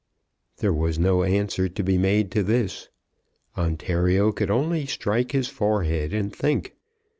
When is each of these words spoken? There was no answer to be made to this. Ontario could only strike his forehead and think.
There 0.57 0.73
was 0.73 0.97
no 0.97 1.21
answer 1.21 1.69
to 1.69 1.83
be 1.83 1.95
made 1.95 2.31
to 2.31 2.41
this. 2.41 2.89
Ontario 3.55 4.31
could 4.31 4.49
only 4.49 4.87
strike 4.87 5.31
his 5.31 5.47
forehead 5.47 6.11
and 6.11 6.35
think. 6.35 6.73